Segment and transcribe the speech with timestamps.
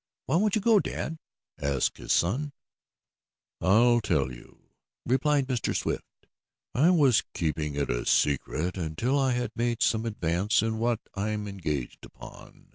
[0.25, 1.19] "Why won't you go, dad?"
[1.61, 2.53] asked his son.
[3.61, 4.71] "I'll tell you,"
[5.05, 5.75] replied Mr.
[5.75, 6.25] Swift.
[6.73, 11.29] "I was keeping it a secret until I had made some advance in what I
[11.29, 12.69] am engaged upon.